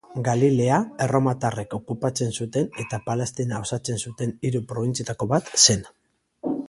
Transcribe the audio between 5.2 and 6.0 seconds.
bat zen.